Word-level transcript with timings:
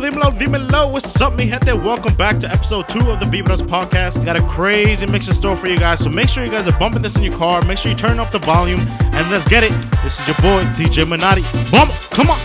dímelo, 0.00 0.30
dímelo, 0.30 0.66
dímelo. 0.66 0.92
What's 0.92 1.20
up, 1.20 1.34
mi 1.34 1.46
gente? 1.46 1.72
Welcome 1.72 2.14
back 2.14 2.38
to 2.40 2.50
episode 2.50 2.88
two 2.88 3.10
of 3.10 3.20
the 3.20 3.26
Vibras 3.26 3.62
podcast. 3.62 4.18
We 4.18 4.24
got 4.24 4.36
a 4.36 4.42
crazy 4.42 5.06
mix 5.06 5.28
in 5.28 5.34
store 5.34 5.56
for 5.56 5.68
you 5.68 5.78
guys, 5.78 6.00
so 6.00 6.08
make 6.08 6.28
sure 6.28 6.44
you 6.44 6.50
guys 6.50 6.68
are 6.68 6.78
bumping 6.78 7.02
this 7.02 7.16
in 7.16 7.22
your 7.22 7.36
car. 7.36 7.62
Make 7.64 7.78
sure 7.78 7.90
you 7.90 7.96
turn 7.96 8.20
up 8.20 8.30
the 8.30 8.38
volume 8.38 8.80
and 8.80 9.30
let's 9.30 9.46
get 9.48 9.64
it. 9.64 9.72
This 10.02 10.18
is 10.20 10.26
your 10.26 10.36
boy, 10.36 10.62
DJ 10.76 11.06
Minotti. 11.06 11.42
Bump, 11.70 11.92
come 12.10 12.30
on. 12.30 12.38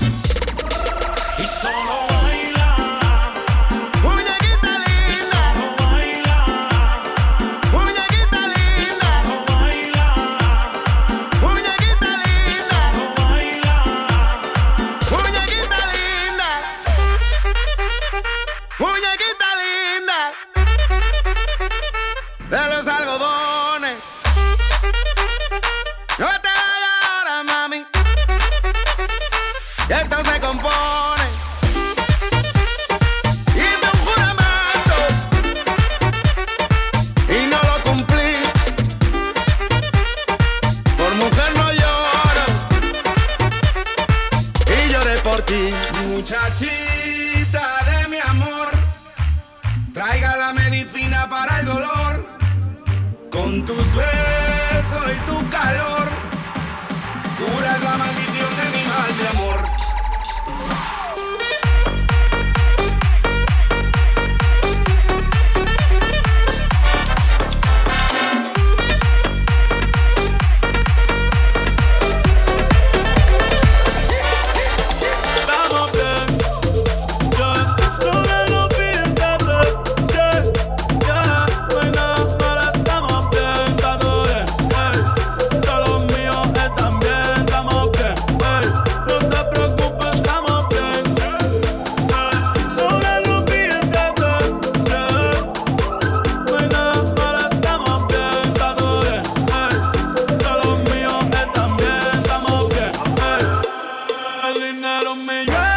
Muchachita 46.24 47.68
de 47.84 48.08
mi 48.08 48.18
amor, 48.18 48.70
traiga 49.94 50.38
la 50.38 50.54
medicina 50.54 51.28
para 51.30 51.60
el 51.60 51.66
dolor, 51.66 52.26
con 53.30 53.66
tus 53.66 53.94
besos 53.94 55.06
y 55.12 55.20
tu 55.30 55.50
calor, 55.50 56.08
cura 57.38 57.78
la 57.78 57.98
maldición 57.98 58.52
de 58.56 58.66
mi 58.72 58.84
mal 58.88 59.18
de 59.18 59.28
amor. 59.38 59.63
llenaron, 104.74 105.26
me. 105.26 105.73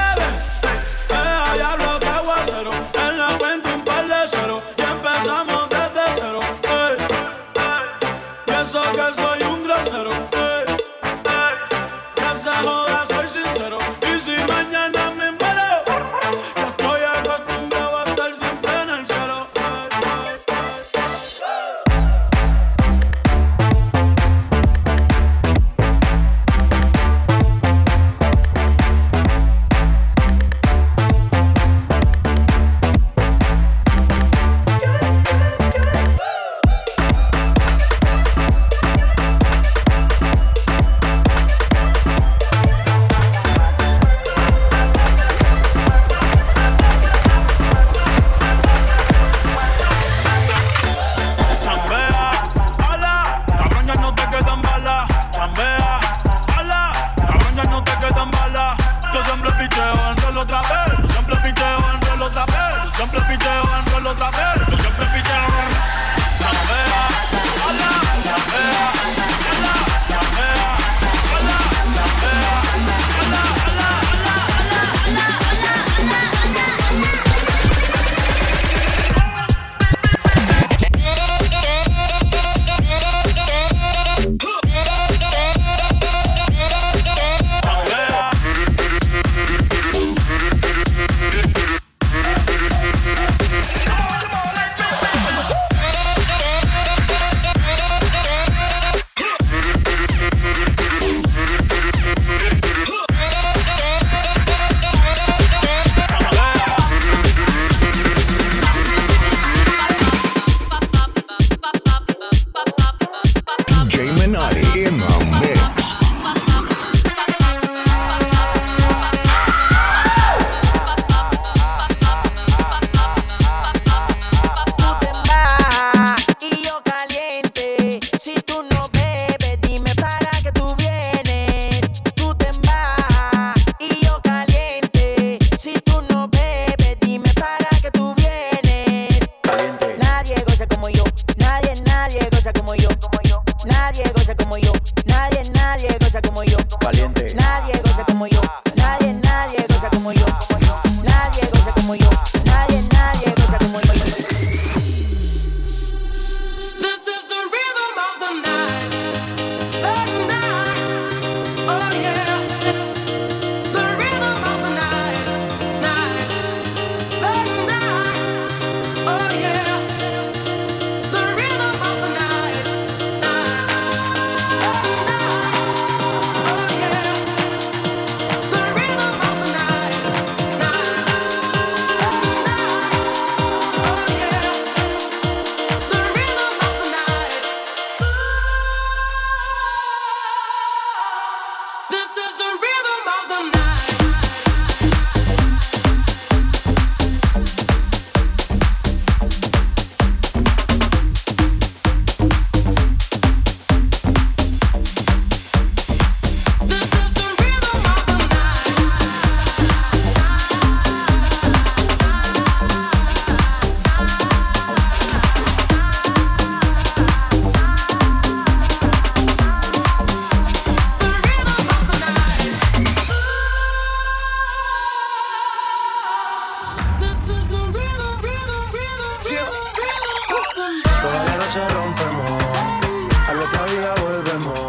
hacemos. 234.37 234.67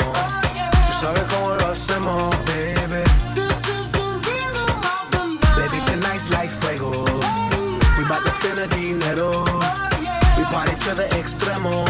Tú 0.88 0.94
sabes 1.00 1.24
cómo 1.24 1.56
lo 1.56 1.68
hacemos, 1.68 2.36
baby. 2.46 3.04
Baby, 5.56 5.80
tonight's 5.86 6.30
like 6.30 6.52
fuego. 6.52 6.92
We 7.98 8.08
bout 8.08 8.24
to 8.24 8.32
spend 8.32 8.58
the 8.58 8.68
dinero. 8.76 9.44
We 10.38 10.44
party 10.46 10.76
to 10.76 10.96
the 10.96 11.08
extremo. 11.18 11.87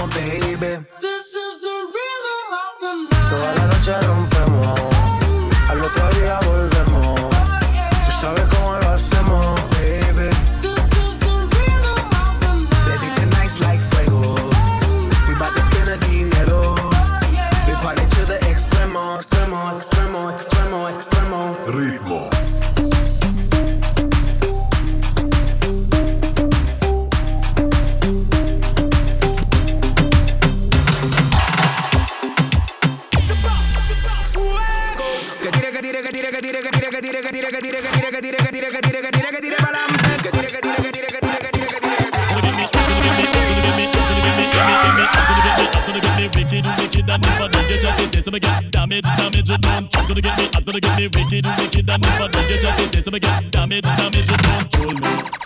Damage, 48.28 49.04
damage, 49.04 49.50
you 49.50 49.58
don't 49.58 49.90
try 49.90 50.06
to 50.06 50.14
get 50.22 50.38
me. 50.38 50.50
I'm 50.54 50.62
gonna 50.66 50.82
get 50.82 50.98
me 50.98 51.08
wicked, 51.08 51.46
wicked, 51.46 51.90
and 51.90 52.04
if 52.04 52.12
I 52.12 52.28
don't 52.28 52.48
get 52.50 52.62
you, 52.62 52.88
this 52.90 53.06
will 53.06 53.20
get 53.20 53.52
damage, 53.52 53.84
damage, 53.84 54.30
you 54.30 54.36
don't 54.36 54.70
troll 54.70 54.92
me. 54.92 55.00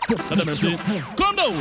Lord 0.09 0.39
have 0.39 0.45
mercy. 0.47 0.77
Come 1.15 1.35
now. 1.35 1.51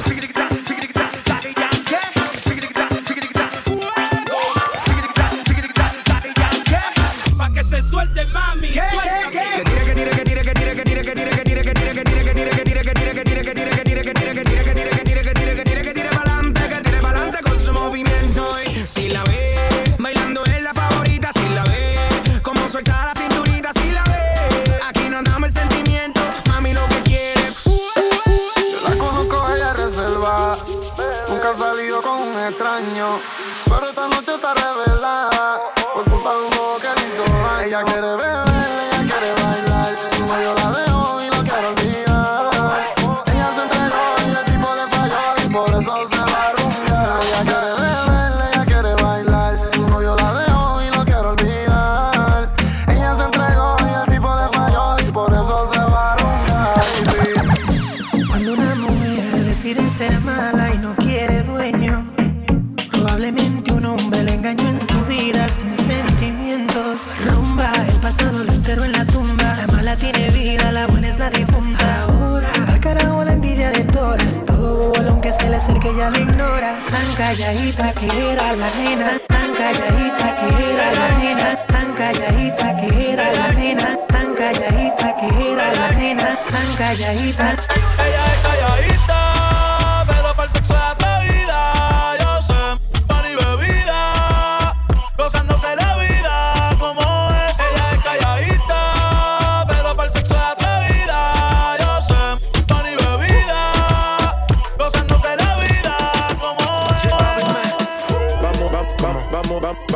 Pa' 7.36 7.50
que 7.50 7.64
se 7.64 7.82
suelte, 7.82 8.24
mami. 8.32 8.68
Suéltate. 8.68 9.39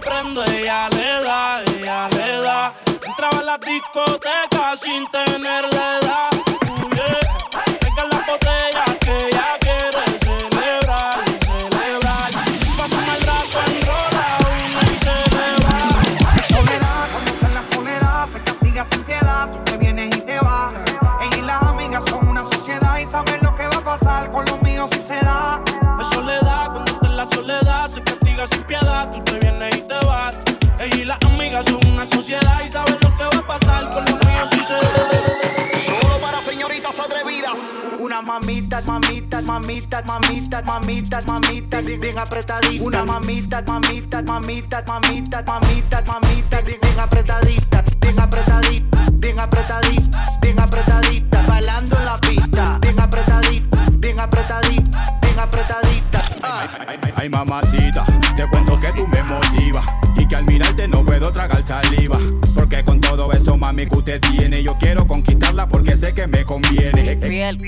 prendo, 0.00 0.44
ella 0.44 0.88
le 0.90 1.22
da, 1.22 1.62
ella 1.62 2.08
le 2.10 2.40
da. 2.42 2.72
Entraba 3.06 3.40
en 3.40 3.46
la 3.46 3.58
discoteca 3.58 4.76
sin 4.76 5.06
tenerle 5.10 5.68
edad. 5.68 6.05
Mamita, 40.06 40.62
mamita, 40.62 41.22
mamita, 41.26 41.80
bien, 41.82 42.00
bien 42.00 42.18
apretadita. 42.18 42.82
Una 42.84 43.04
mamita, 43.04 43.62
mamita, 43.62 44.22
mamita, 44.22 44.82
mamita, 44.86 45.42
mamita, 45.42 46.02
mamita, 46.02 46.60
bien, 46.62 46.78
bien 46.80 46.98
apretadita, 47.00 47.82
bien 48.00 48.18
apretadita, 48.18 48.98
bien 49.12 49.40
apretadita, 49.40 50.26
bien 50.40 50.60
apretadita. 50.60 51.42
Bailando 51.46 51.98
en 51.98 52.04
la 52.04 52.18
pista, 52.18 52.78
bien 52.80 53.00
apretadita, 53.00 53.86
bien 53.98 54.20
apretadita, 54.20 55.06
bien 55.22 55.38
apretadita. 55.38 56.24
Ay 57.16 57.28
mamacita, 57.28 58.04
te 58.36 58.48
cuento 58.48 58.78
que 58.78 58.92
tú 58.92 59.06
me 59.08 59.22
motivas 59.24 59.84
y 60.16 60.26
que 60.26 60.36
al 60.36 60.44
mirarte 60.44 60.86
no 60.86 61.04
puedo 61.04 61.32
tragar 61.32 61.66
saliva. 61.66 62.18
Porque 62.54 62.84
con 62.84 63.00
todo 63.00 63.30
eso 63.32 63.56
mami 63.56 63.86
que 63.86 63.98
usted 63.98 64.20
tiene, 64.20 64.62
yo 64.62 64.76
quiero 64.78 65.06
conquistarla 65.06 65.68
porque 65.68 65.96
sé 65.96 66.14
que 66.14 66.26
me 66.26 66.44
conviene. 66.44 67.18
Real, 67.20 67.58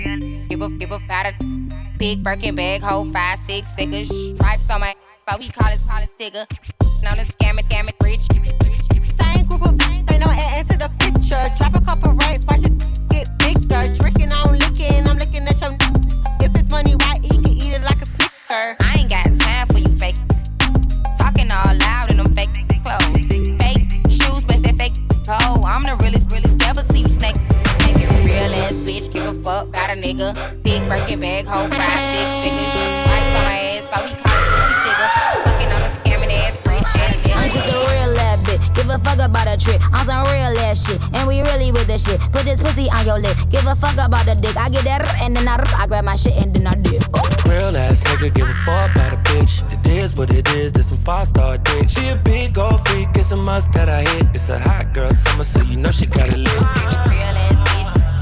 Big 1.99 2.23
Birkin 2.23 2.55
bag, 2.55 2.81
hold 2.81 3.13
five, 3.13 3.41
six 3.49 3.75
figures. 3.75 4.09
Stripes 4.09 4.71
on 4.71 4.81
my, 4.81 4.95
so 5.29 5.37
he 5.37 5.49
call 5.49 5.69
it, 5.69 5.81
call 5.89 6.01
it 6.01 6.09
sticker. 6.15 6.47
Known 7.03 7.17
to 7.19 7.27
scam 7.27 7.59
it, 7.59 7.67
scam 7.67 7.91
rich. 8.07 8.23
Same 9.19 9.47
group 9.49 9.67
of 9.67 9.77
they 10.07 10.19
know 10.19 10.31
add 10.31 10.71
to 10.71 10.79
the 10.79 10.89
picture. 11.01 11.43
Drop 11.59 11.75
a 11.75 11.81
couple 11.81 12.13
rights, 12.15 12.45
watch 12.47 12.61
this 12.61 12.79
get 13.11 13.27
bigger. 13.39 13.83
Tricking, 13.99 14.33
I'm 14.33 14.55
licking, 14.55 15.09
I'm 15.09 15.19
looking 15.19 15.43
at 15.43 15.61
your. 15.61 15.75
If 16.41 16.55
it's 16.55 16.71
money, 16.71 16.95
why 16.95 17.15
eat? 17.25 17.43
Can 17.43 17.59
eat 17.59 17.75
it 17.75 17.83
like 17.83 18.01
a 18.01 18.07
snicker. 18.07 18.77
I 18.79 18.95
ain't 18.97 19.11
got 19.11 19.27
time 19.41 19.67
for 19.67 19.79
you 19.79 19.93
fake. 19.99 20.23
Talking 21.19 21.51
all 21.51 21.75
loud 21.75 22.13
in 22.13 22.19
them 22.19 22.33
fake 22.37 22.55
clothes. 22.87 23.27
Fake 23.27 23.91
shoes, 24.07 24.47
match 24.47 24.63
that 24.63 24.77
fake 24.79 24.95
hoe. 25.27 25.67
I'm 25.67 25.83
the 25.83 25.99
realest, 25.99 26.31
realest, 26.31 26.55
never 26.63 26.83
see 26.95 27.01
you 27.01 27.19
snake. 27.19 27.48
Real 28.59 28.67
ass 28.67 28.73
bitch, 28.73 29.13
give 29.13 29.25
a 29.25 29.35
fuck 29.45 29.69
about 29.69 29.91
a 29.91 29.93
nigga. 29.93 30.35
Big 30.65 30.83
Birkin 30.89 31.21
bag, 31.21 31.47
hold 31.47 31.71
five, 31.71 31.79
six 31.79 32.27
figures. 32.43 32.75
Ice 33.07 33.37
on 33.39 33.45
my 33.47 33.59
ass, 33.71 33.87
so 33.87 33.97
he 34.03 34.15
call 34.19 34.35
it 34.35 34.51
sticky 34.51 34.75
figure. 34.83 35.11
Fucking 35.47 35.71
on 35.71 35.83
a 35.87 35.91
scamming 35.95 36.35
ass, 36.35 36.59
rich 36.67 36.91
ass 36.99 37.15
nigga. 37.23 37.39
I'm 37.39 37.51
just 37.55 37.69
a 37.71 37.77
real 37.79 38.19
ass 38.19 38.39
bitch. 38.43 38.75
Give 38.75 38.91
a 38.91 38.99
fuck 38.99 39.19
about 39.21 39.47
a 39.47 39.57
trick. 39.57 39.81
I'm 39.93 40.05
some 40.07 40.25
real 40.27 40.59
ass 40.67 40.85
shit. 40.85 40.99
And 41.15 41.29
we 41.29 41.41
really 41.43 41.71
with 41.71 41.87
the 41.87 41.99
shit. 41.99 42.19
Put 42.33 42.47
this 42.47 42.59
pussy 42.61 42.91
on 42.91 43.07
your 43.07 43.21
lip. 43.21 43.37
Give 43.49 43.65
a 43.65 43.77
fuck 43.77 43.95
about 43.95 44.27
the 44.27 44.35
dick. 44.43 44.57
I 44.57 44.69
get 44.71 44.83
that 44.85 45.07
r- 45.07 45.17
and 45.23 45.37
then 45.37 45.47
I, 45.47 45.55
I 45.79 45.87
grab 45.87 46.05
my 46.05 46.17
shit 46.17 46.35
and 46.35 46.53
then 46.53 46.67
I 46.67 46.75
dip. 46.75 47.07
Real 47.47 47.77
ass 47.77 48.01
nigga, 48.11 48.35
give 48.35 48.49
a 48.49 48.59
fuck 48.67 48.91
about 48.91 49.13
a 49.13 49.19
bitch. 49.31 49.63
It 49.73 49.87
is 49.87 50.15
what 50.17 50.35
it 50.35 50.49
is, 50.59 50.73
this 50.73 50.91
some 50.91 50.99
five 50.99 51.29
star 51.29 51.59
dick. 51.59 51.89
She 51.89 52.09
a 52.09 52.17
big 52.17 52.59
old 52.59 52.87
freak, 52.89 53.07
it's 53.15 53.31
a 53.31 53.37
must 53.37 53.71
that 53.75 53.89
I 53.89 54.03
hit. 54.03 54.27
It's 54.35 54.49
a 54.49 54.59
hot 54.59 54.93
girl 54.95 55.13
summer, 55.13 55.45
so 55.45 55.63
you 55.63 55.77
know 55.77 55.93
she 55.93 56.07
got 56.07 56.29
it 56.29 56.39
lit. 56.39 57.08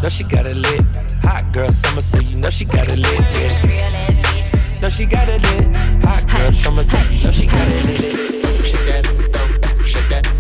Know 0.07 0.11
she 0.11 0.23
got 0.23 0.47
it 0.47 0.55
lit. 0.55 0.83
Hot 1.25 1.53
girl 1.53 1.69
summer, 1.69 2.01
so 2.01 2.21
you 2.21 2.37
know 2.37 2.49
she 2.49 2.65
got 2.65 2.87
it 2.93 2.97
lit. 2.97 3.21
Yeah. 3.35 4.81
Know 4.81 4.89
she 4.89 5.05
got 5.05 5.29
it 5.29 5.43
lit. 5.43 5.77
Hot 6.05 6.25
girl 6.29 6.53
summer, 6.53 6.85
so 6.85 6.97
you 7.11 7.25
know 7.25 7.33
she 7.33 7.47
got 7.47 7.67
it 7.67 7.85
lit. 7.87 7.99
Shake 8.65 8.87
that 8.87 9.05
shake 9.85 10.09
that 10.09 10.36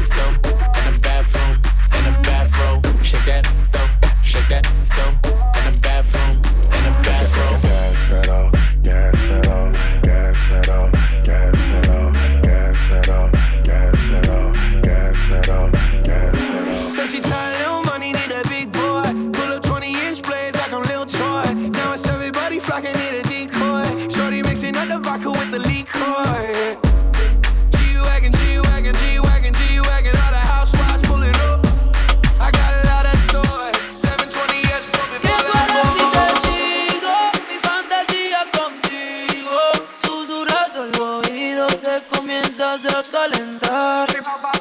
comienzas 42.57 42.87
a 42.87 43.03
calentar. 43.03 44.56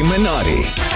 Minotti. 0.00 0.91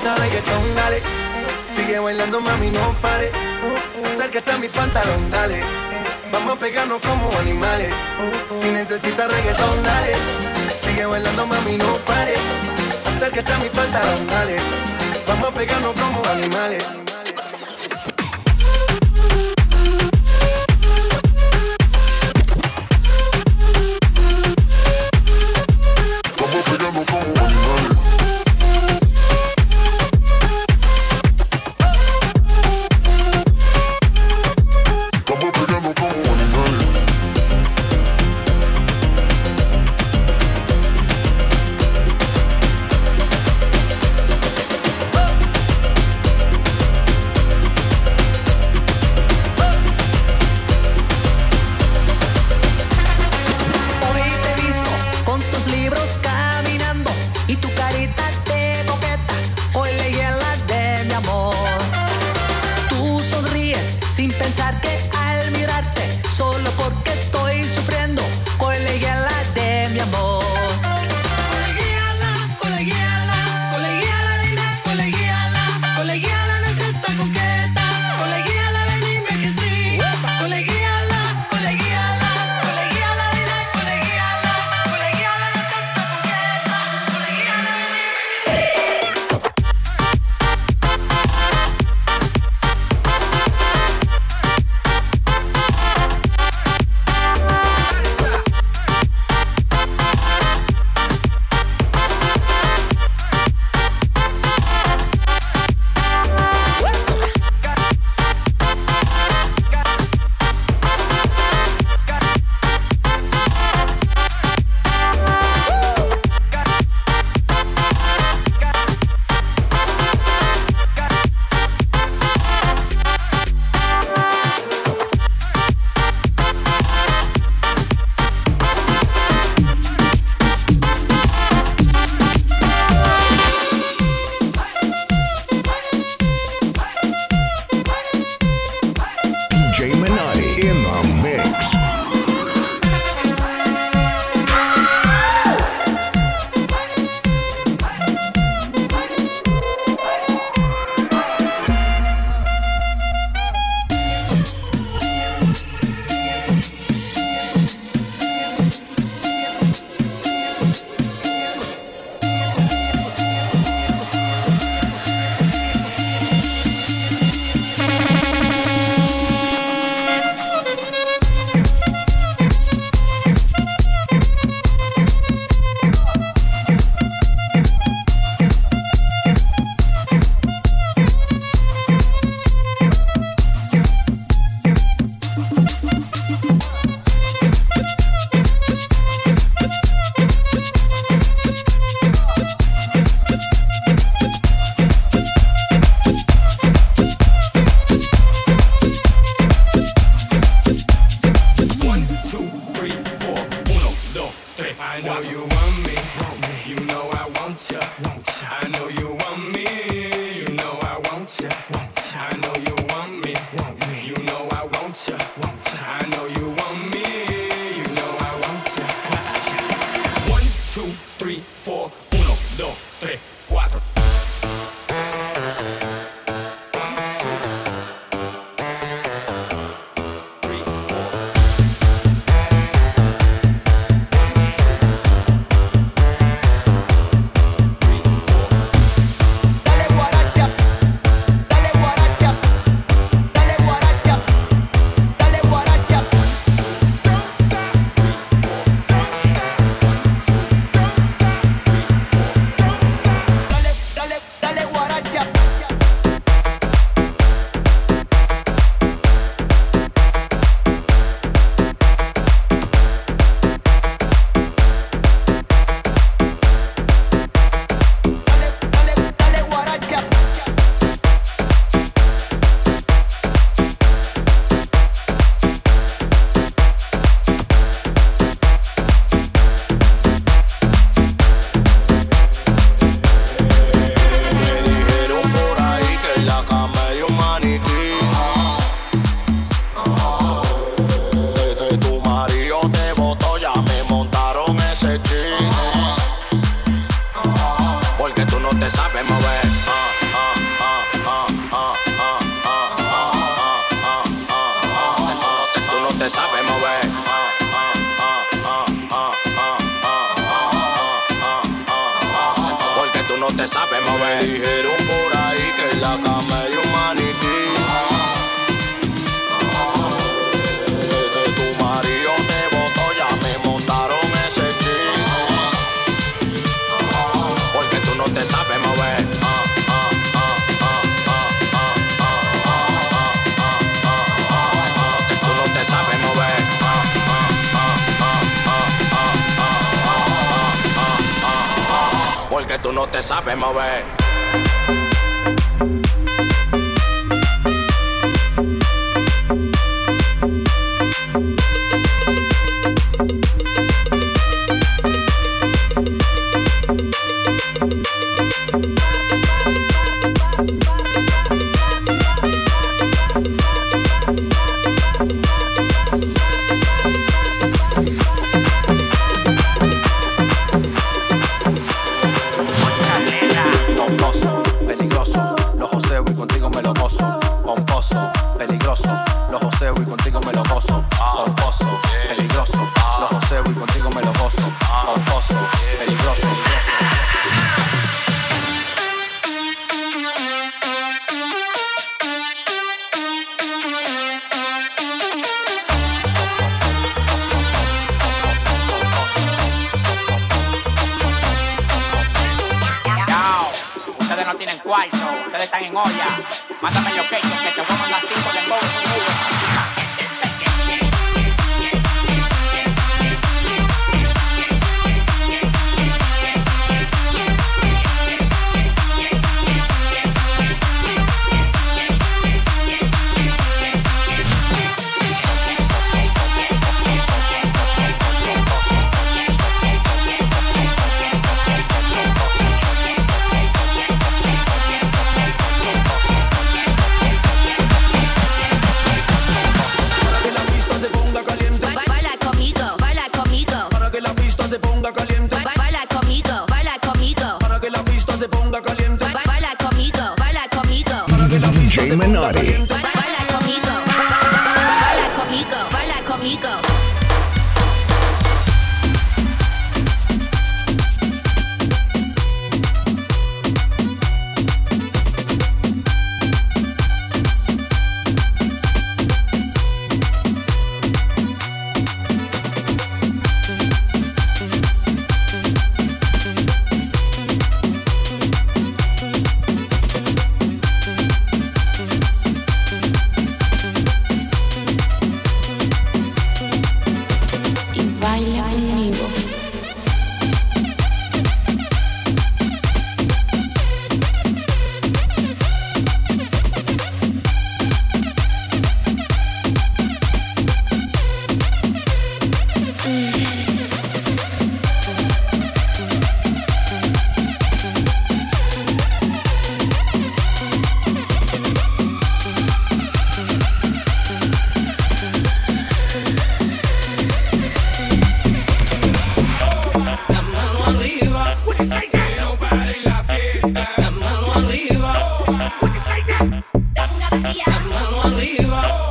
gusta 0.00 0.14
reggaetón, 0.16 0.74
dale. 0.74 1.02
Sigue 1.74 1.98
bailando, 1.98 2.40
mami, 2.40 2.70
no 2.70 2.92
pare. 3.02 3.30
Acércate 4.04 4.50
a 4.52 4.58
mi 4.58 4.68
pantalón, 4.68 5.30
dale. 5.30 5.60
Vamos 6.32 6.56
a 6.56 6.58
pegarnos 6.58 7.00
como 7.02 7.30
animales. 7.38 7.92
Si 8.60 8.68
necesitas 8.68 9.30
reggaetón, 9.30 9.82
dale. 9.82 10.12
Sigue 10.82 11.04
bailando, 11.04 11.46
mami, 11.46 11.76
no 11.76 11.96
pare. 12.06 12.34
Acércate 13.06 13.52
a 13.52 13.58
mi 13.58 13.68
pantalón, 13.68 14.26
dale. 14.28 14.56
Vamos 15.26 15.48
a 15.48 15.52
pegarnos 15.52 15.92
como 15.92 16.24
animales. 16.30 16.99
caritas. 57.90 58.49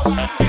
Nova. 0.06 0.49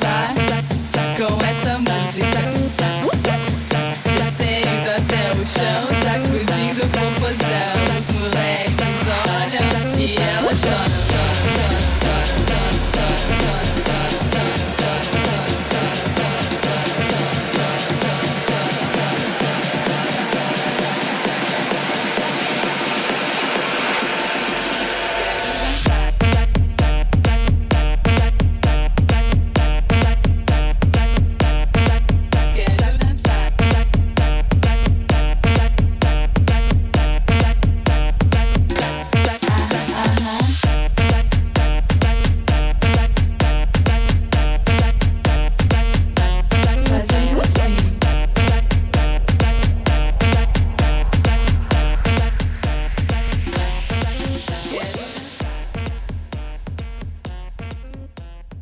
com 0.00 1.44
essa 1.44 1.78
música. 1.78 2.40
Descendo 4.04 4.90
até 4.90 5.30
o 5.30 5.46
chão. 5.46 6.03